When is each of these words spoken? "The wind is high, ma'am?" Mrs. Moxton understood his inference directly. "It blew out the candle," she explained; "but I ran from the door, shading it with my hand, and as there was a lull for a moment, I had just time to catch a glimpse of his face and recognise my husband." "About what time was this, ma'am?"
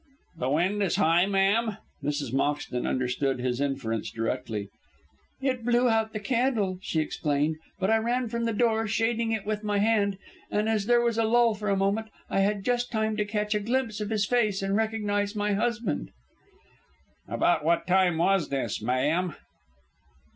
"The 0.35 0.49
wind 0.49 0.81
is 0.81 0.95
high, 0.95 1.27
ma'am?" 1.27 1.77
Mrs. 2.03 2.33
Moxton 2.33 2.87
understood 2.87 3.37
his 3.39 3.61
inference 3.61 4.09
directly. 4.09 4.69
"It 5.43 5.63
blew 5.63 5.87
out 5.89 6.11
the 6.11 6.19
candle," 6.19 6.79
she 6.81 6.99
explained; 7.01 7.57
"but 7.79 7.91
I 7.91 7.97
ran 7.97 8.27
from 8.27 8.45
the 8.45 8.51
door, 8.53 8.87
shading 8.87 9.31
it 9.31 9.45
with 9.45 9.63
my 9.63 9.77
hand, 9.77 10.17
and 10.49 10.67
as 10.67 10.87
there 10.87 11.01
was 11.01 11.19
a 11.19 11.23
lull 11.23 11.53
for 11.53 11.69
a 11.69 11.77
moment, 11.77 12.07
I 12.31 12.39
had 12.39 12.65
just 12.65 12.91
time 12.91 13.15
to 13.17 13.25
catch 13.25 13.53
a 13.53 13.59
glimpse 13.59 14.01
of 14.01 14.09
his 14.09 14.25
face 14.25 14.63
and 14.63 14.75
recognise 14.75 15.35
my 15.35 15.53
husband." 15.53 16.09
"About 17.27 17.63
what 17.63 17.85
time 17.85 18.17
was 18.17 18.49
this, 18.49 18.81
ma'am?" 18.81 19.35